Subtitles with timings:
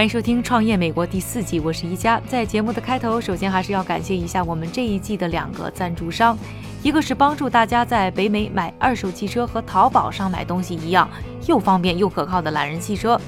[0.00, 2.18] 欢迎收听《创业美国》第四季，我是一加。
[2.26, 6.38] 在节目的开头，首先还是要感谢一下我们这一季的两个赞助商，
[6.82, 11.06] 一个是帮助大家在北美买二手汽车和淘宝上买东西一样
[11.46, 13.20] 又方便又可靠的懒人汽车，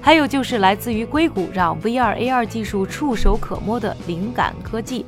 [0.00, 5.04] 还有就是来自于硅谷让 VR AR 技术触手可摸的灵感科技。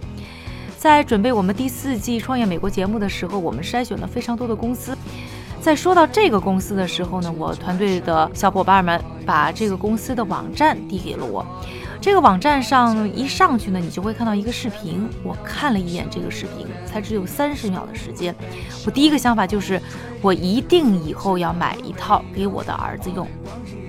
[0.76, 4.98] 在准备我们第四季《创业美国》节目的时候，我们筛选了非常多的公司。
[5.64, 11.42] 在说到这个公司的时候呢，我团队的小伙伴们把这个公司的网站递给了我。
[12.02, 15.08] 这个网站上一上去呢，你就会看到一个视频。
[15.22, 18.34] 我看了一眼这个视频，才只有三十秒的时间。
[18.84, 19.80] 我第一个想法就是，
[20.20, 23.26] 我一定以后要买一套给我的儿子用。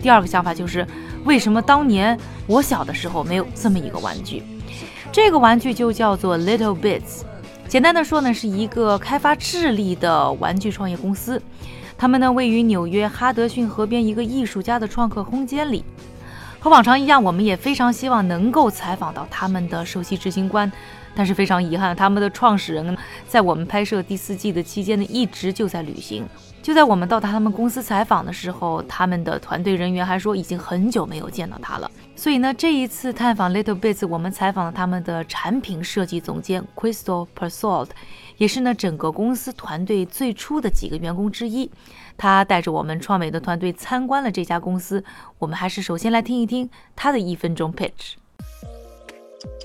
[0.01, 0.87] 第二个想法就是，
[1.25, 4.41] 为什么当年我小的时候没有这么一个玩具？
[5.11, 7.23] 这个玩具就叫做 Little Bits。
[7.67, 11.41] 简单的说呢，是一个开发智力的玩具创业公司。
[11.97, 15.83] 他们呢位于纽约哈德逊河边一个艺术家的创客空间里。
[16.65, 20.69] 和往常一样，我们也非常希望能够采访到他们的首席执行官。
[21.13, 26.27] 但是非常遗憾，他们的创始人在我们拍摄第四季的期间呢，一直就在旅行。
[26.63, 31.91] 就在我们到达他们公司采访的时候，他们的团队人员还说已经很久没有见到他了。
[32.15, 37.89] 所以呢，这一次探访 Little Bits，我们采访了他们的产品设计总监 Crystal Persaud，
[38.37, 41.69] 也是呢整个公司团队最初的几个员工之一。
[42.17, 45.03] 他带着我们创美的团队参观了这家公司。
[45.39, 48.15] 我们还是首先来听一听他的一分钟 pitch。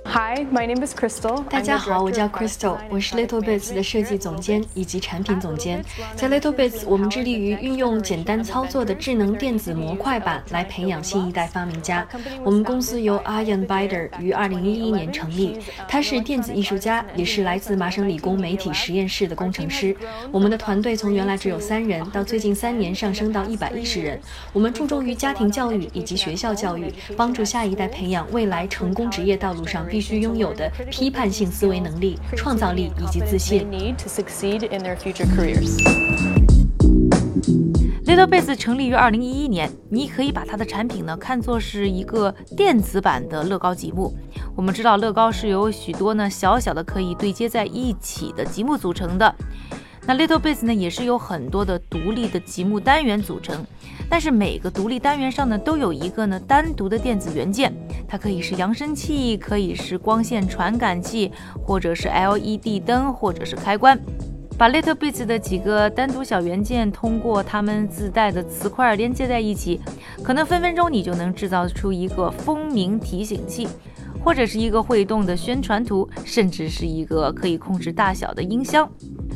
[0.05, 1.45] Hi, my name is Crystal.
[1.49, 5.85] 大家好，我叫 Crystal，我是 Little Bits 的设计总监以及产品总监。
[6.17, 12.07] 在 Little Bits，我们致力于运用简单操作的智能电子模块板来培养新一代发明家。
[12.45, 15.59] 我们公司由 Ian Bider 于2011年成立，
[15.89, 19.97] 他是电子艺术家，也是来自麻省理工媒体实验室的工程师。
[20.31, 24.21] 我们的团队从原来只有三人，到最近三年上升到一百一十人。
[24.53, 30.01] 我们注重于家庭教育以及学校教育，帮助下一代培养未来成功职业道路上必。
[30.01, 33.69] 须拥有的批判性思维能力、创造力以及自信。
[38.07, 44.11] Little Bits 成立于二零一一年，你可以把它的产品呢看作是一个电子版的乐高积木。
[44.57, 49.35] 我们知道乐高是由许多呢小小的可以对接在一起的积木组成的。
[50.07, 53.65] 那 Little Bits 呢，也是由很多的独立的积木单元组成，
[54.09, 57.73] 但是每个独立单元上呢，都有一个呢单独的电子元件，
[58.09, 61.31] 它可以是扬声器，可以是光线传感器，
[61.63, 63.99] 或者是 LED 灯，或者是开关。
[64.59, 69.81] 把 Little Bits 的几个单独小元件通过它们自带的磁块连接在一起，
[70.23, 73.67] 可能分分钟你就能制造出一个蜂鸣提醒器，
[74.23, 78.87] 或者是一个会动的宣传图，甚至是一个可以控制大小的音箱。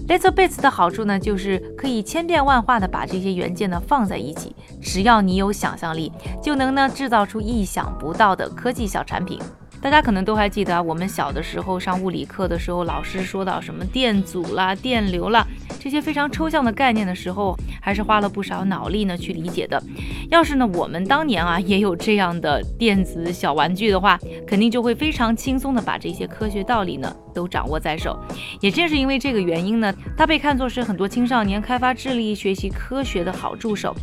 [0.06, 9.40] Little Bits 的好处呢，就是可以千变万化的把这些元件呢放在一起，只要你有想象力，就能呢制造出意想不到的科技小产品。
[9.80, 15.46] 大家可能都还记得，我们小的时候上物理课的时候，老师说到什么电阻啦、电流啦
[15.80, 19.82] 这些非常抽象的概念的时候，还是花了不少脑力呢去理解的。
[20.30, 28.18] 要是呢我们当年啊也有这样的电子小玩具的话，肯定就会非常轻松的把这些科学道理呢都掌握在手。
[28.60, 33.94] 也正是因为这个原因呢，它被看作是很多青少年开发智力、学习科学的好助手。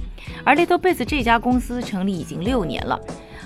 [0.43, 2.99] 而 Little Bits 这家公司成立已经六年了。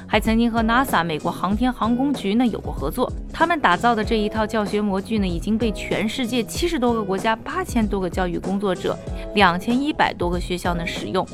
[0.07, 8.95] 还曾经和 NASA 美国航天航空局呢有过合作，他们打造的这一套教学模具呢，已经被全世界七十多个国家、八千多个教育工作者、
[9.33, 11.25] 两千一百多个学校呢使用。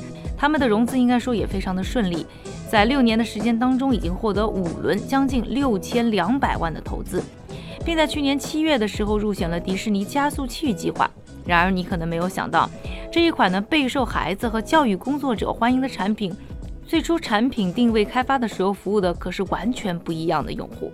[0.41, 2.25] 他们的融资应该说也非常的顺利，
[2.67, 7.23] 在六年的时间当中，已经获得五轮将近六千两百万的投资，
[7.85, 11.07] 并在去年七月的时候入选了迪士尼加速器计划。
[11.45, 12.67] 然而，你可能没有想到，
[13.11, 16.35] 这一款呢备受孩子和教育工作者欢迎的产品。
[16.87, 20.91] 最初产品定位开发的时候，服务的可是完全不一样的用户。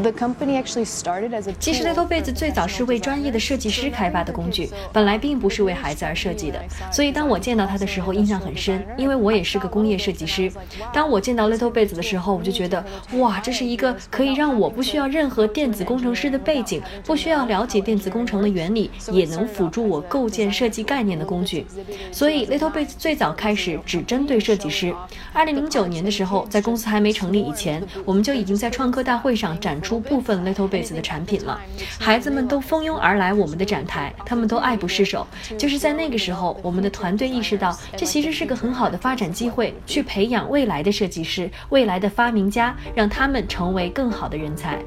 [0.00, 6.62] The company actually started as a 其实 LittleBits 最早是为专业的设计师开发的工具，本来并不是为孩子而设计的。
[6.92, 10.50] 所以当我见到它的时候，印象很深，因为我也是个工业设计师。
[10.92, 12.84] 当我见到 LittleBits 的时候，我就觉得，
[13.14, 21.66] 哇，这是一个可以让我不需要任何电子工程师的背景，不需要了解电子工程的原理，也能辅助我构建设计概念的工具。
[22.12, 24.94] 所以 LittleBits 最早开始只针对设计师。
[25.32, 31.58] 二零零九年的时候，在公司还没成立以前，我们就已经在创客大会上展出出部分 LittleBits 的产品了。
[31.98, 35.26] 孩子们都蜂拥而来我们的展台，他们都爱不释手。
[35.56, 44.78] 就是在那个时候，我们的团队意识到，这其实是个很好的发展机会，去培养未来的设计师、未来的发明家，让他们成为更好的人才。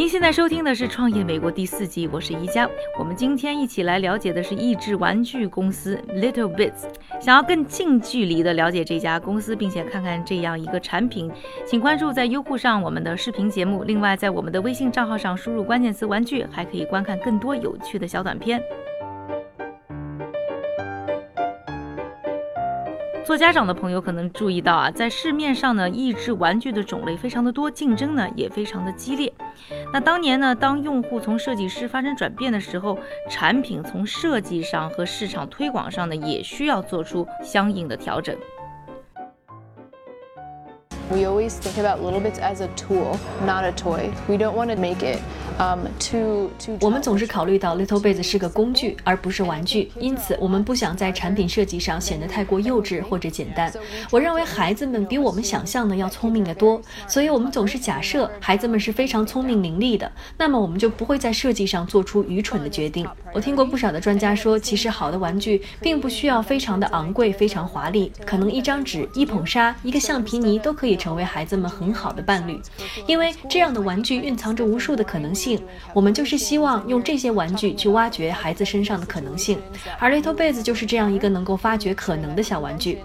[0.00, 2.66] 您现在收听的是《创业美国》第四季，我是宜家。
[2.98, 6.88] 我们今天一起来了解的是益智玩具公司 Little Bits。
[7.20, 11.30] 想要更近距离的了解这家公司，并且看看这样一个产品，
[11.66, 13.84] 请关注在优酷上我们的视频节目。
[13.84, 18.58] 另外，在我们的微信账号上输入关键词“玩具”，还可以观看更多有趣的小短片。
[23.24, 29.32] 做家长的朋友可能注意到啊，在市面上呢，益智玩具的种类非常的多，竞争呢也非常的激烈。
[29.92, 38.34] 那当年呢，当用户从设计师发生转变的时候，产品从设计上和市场推广上呢，也需要做出相应的调整。
[41.10, 44.10] We always think about little bits as a tool, not a toy.
[44.28, 45.18] We don't want to make it
[45.60, 45.80] um.
[46.80, 53.72] 我们总是考虑到 Little Bits 是个工具，而不是玩具，因此我们不想在产品设计上显得太过幼稚或者简单。
[54.10, 63.06] 我认为孩子们比我们想象的要聪明得多，所以我们总是假设孩子们是非常聪明伶俐的，那么我们就不会在设计上做出愚蠢的决定。
[63.34, 71.00] 我听过不少的专家说，其实好的玩具并不需要非常的昂贵、非常华丽，可能一张纸、一捧沙、一个橡皮泥都可以。
[71.00, 72.60] 成为孩子们很好的伴侣，
[73.06, 75.58] 因为这样的玩具蕴藏着无数的可能性。
[75.94, 79.58] 我们就是希望用这些玩具去挖掘孩子身上的可能性，
[79.98, 82.98] 而 Little Bits 就是这样一个能够发掘可能的小玩具。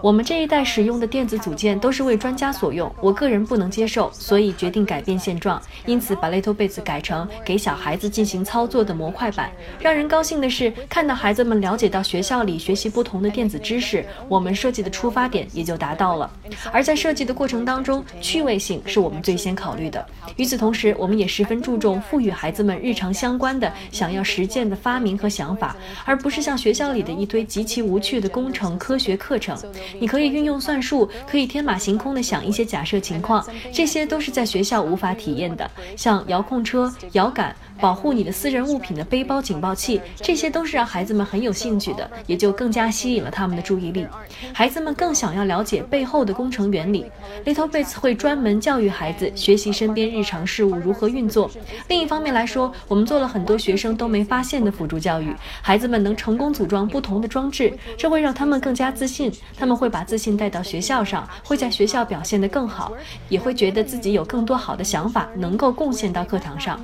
[0.00, 9.50] 我们这一代使用的电子组件都是为专家所用，我个人不能接受，所以决定改变现状，因此把 Little Bits 改成给小孩子进行操作的模块版。
[9.80, 16.30] 让人高兴的是，看到孩子们了解到学校里学习不同的电子知识，我们设计的出发点也就达到了。
[16.72, 20.04] 而在设计的过程当中，趣味性是我们最先考虑的。
[20.36, 29.56] 与此同时，我们也十分注重赋予孩子们日常相关的、想要实践的发明和想法，而不是像学校里的一堆极其无趣的工程科学课程。
[29.98, 37.54] 你可以运用算术，可以天马行空地想一些假设情况，这些都是在学校无法体验的，像遥控车、遥感。
[37.80, 44.06] 保护你的私人物品的背包警报器，这些都是让孩子们很有兴趣的，也就更加吸引了他们的注意力。
[44.52, 47.06] 孩子们更想要了解背后的工程原理。
[47.44, 51.50] Little Bits 会专门教育孩子学习身边日常事物如何运作。
[51.88, 59.32] 另一方面来说，我们做了很多学生都没发现的辅助教育，孩子们能成功组装不同的装置，这会让他们更加自信。
[59.56, 62.92] 他们会把自信带到学校上，会在学校表现得更好，
[63.28, 66.80] 也会觉得自己有更多好的想法能够贡献到课堂上。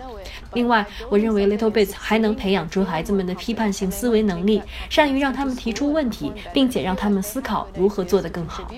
[0.55, 8.69] 另外，我认为 Little Bits 还能培养出孩子们的批判性思维能力，善于让他们提出问题，并且让他们思考如何做得更好。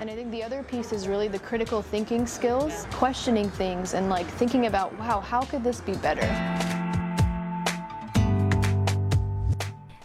[0.00, 4.08] And I think the other piece is really the critical thinking skills, questioning things and
[4.08, 6.26] like thinking about, wow, how could this be better?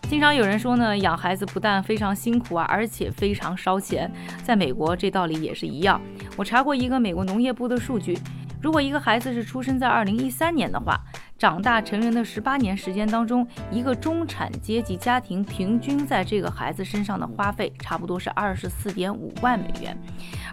[0.09, 4.11] 经常有人说呢，养孩子不但非常辛苦啊，而且非常烧钱。
[4.43, 5.99] 在美国，这道理也是一样。
[6.37, 8.17] 我查过一个美国农业部的数据。
[8.63, 10.97] 如果一个孩子是出生在二零一三年的话，
[11.37, 19.97] 长大成人的十八年时间当中，一个中产阶级家庭平均在这个孩子身上的花费差不多是二十四点五万美元。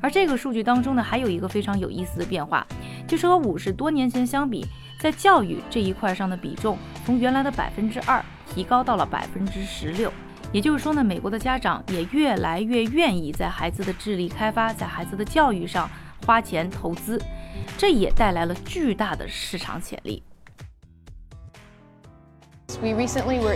[0.00, 2.66] 而这个数据当中呢，还有一个非常有意思的变化，
[3.06, 4.66] 就是和五十多年前相比，
[4.98, 6.76] 在教育这一块上的比重
[7.06, 8.20] 从原来的百分之二
[8.52, 10.12] 提高到了百分之十六。
[10.50, 15.88] 也就是说呢，美国的家长也越来越愿意在孩子的智力开发、在孩子的教育上
[16.26, 17.22] 花钱投资。
[17.76, 20.22] 这也带来了巨大的市场潜力。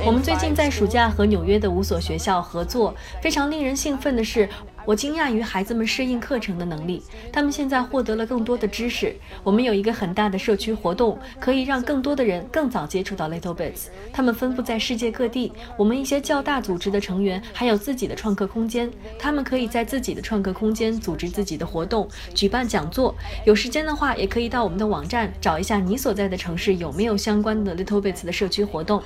[0.05, 4.49] 我们最近在暑假和纽约的五所学校合作，非常令人兴奋的是。
[4.87, 9.17] 我惊讶于孩子们适应课程的能力，他们现在获得了更多的知识。
[9.43, 13.87] 我们有一个很大的社区活动，可以让更多的人更早接触到 Little Bits。
[14.13, 15.51] 他们分布在世界各地。
[15.79, 23.15] 我们一些较大组织的成员还有自己的创客空间，他们可以在自己的创客空间组织自己的活动，举办讲座。
[23.47, 29.03] 有时间的话，也可以到我们的网站找一下你所在的城市有没有相关的 Little Bits 的社区活动。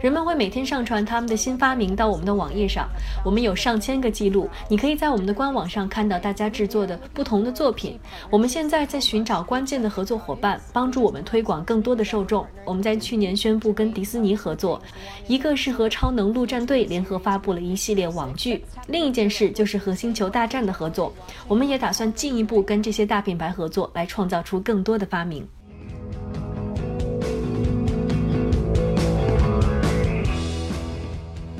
[0.00, 2.88] 人们会每天上传他们的新发明到我们的网页上，
[3.24, 5.15] 我们有上千个记录，你可以在。
[5.16, 7.98] 我们的官网上看到大家制作的不同的作品。
[8.28, 12.46] 我们现在在寻找关键的合作伙伴，帮助我们推广更多的受众。
[12.66, 14.78] 我们在去年宣布跟迪士尼合作，
[15.26, 21.10] 一个是和超能陆战队联合发布了一系列网剧，另一件事就是和星球大战的合作。
[21.48, 25.48] 我们也打算进一步跟这些大品牌合作，来创造出更多的发明。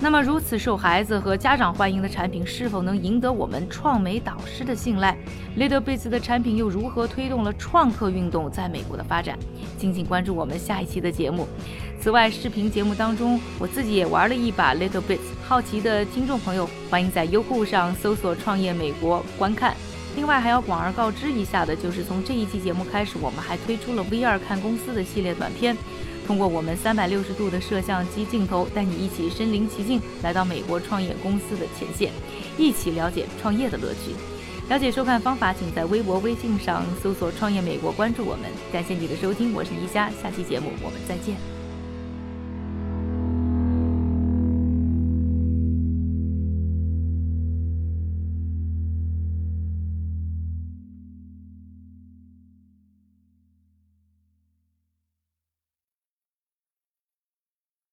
[0.07, 5.19] 那么，如此受孩子和家长欢迎的产品，是否能赢得我们创美导师的信赖
[5.59, 9.37] ？Little Bits 的产品又如何推动了创客运动在美国的发展？
[9.77, 11.49] 敬请关注我们下一期的节目。
[12.01, 19.75] 此外，视频节目当中，我自己也玩了一把 Little Bits，好奇的听众朋友，欢迎在优酷上搜索“创业美国”观看。
[20.15, 25.77] 另外，还要广而告之一下的，就是从这一期节目开始，我们还推出了 VR 看公司的系列短片。
[26.27, 32.13] 通过我们三百六十度的摄像机镜头，带你一起身临其境，来到美国创业公司的前线，
[32.59, 34.15] 一起了解创业的乐趣。
[34.69, 38.51] 了解收看方法，请在微博、微信上搜索“创业美国”，关注我们。
[38.73, 41.56] 感谢你的收听，我是宜佳，下期节目我们再见。